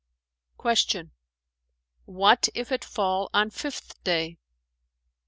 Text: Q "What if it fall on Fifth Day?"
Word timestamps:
Q 0.59 1.11
"What 2.05 2.49
if 2.55 2.71
it 2.71 2.83
fall 2.83 3.29
on 3.35 3.51
Fifth 3.51 4.03
Day?" 4.03 4.39